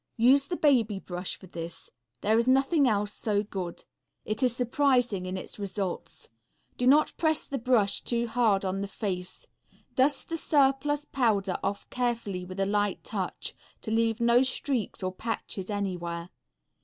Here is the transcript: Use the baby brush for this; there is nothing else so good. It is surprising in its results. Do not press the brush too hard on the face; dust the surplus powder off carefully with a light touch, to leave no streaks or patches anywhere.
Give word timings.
Use 0.17 0.47
the 0.47 0.57
baby 0.57 0.97
brush 0.97 1.35
for 1.37 1.45
this; 1.45 1.91
there 2.21 2.35
is 2.39 2.47
nothing 2.47 2.87
else 2.87 3.13
so 3.13 3.43
good. 3.43 3.85
It 4.25 4.41
is 4.41 4.55
surprising 4.55 5.27
in 5.27 5.37
its 5.37 5.59
results. 5.59 6.27
Do 6.75 6.87
not 6.87 7.15
press 7.17 7.45
the 7.45 7.59
brush 7.59 8.01
too 8.01 8.25
hard 8.25 8.65
on 8.65 8.81
the 8.81 8.87
face; 8.87 9.45
dust 9.93 10.29
the 10.29 10.39
surplus 10.39 11.05
powder 11.05 11.59
off 11.63 11.87
carefully 11.91 12.43
with 12.45 12.59
a 12.59 12.65
light 12.65 13.03
touch, 13.03 13.53
to 13.81 13.91
leave 13.91 14.19
no 14.19 14.41
streaks 14.41 15.03
or 15.03 15.11
patches 15.11 15.69
anywhere. 15.69 16.29